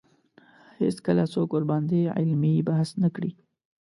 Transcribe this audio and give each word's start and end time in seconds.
هېڅکله 0.81 1.23
څوک 1.33 1.49
ورباندې 1.53 2.11
علمي 2.17 2.53
بحث 2.69 2.89
نه 3.01 3.09
کړي 3.15 3.31